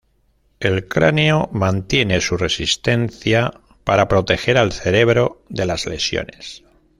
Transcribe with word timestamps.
El 0.59 0.87
cráneo 0.87 1.47
mantiene 1.53 2.21
su 2.21 2.35
resistencia 2.35 3.53
para 3.83 4.07
proteger 4.07 4.57
al 4.57 4.71
cerebro 4.71 5.43
de 5.47 5.67
las 5.67 5.85
lesiones. 5.85 6.63